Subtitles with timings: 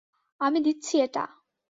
[0.41, 1.23] আমি দিচ্ছি এটা।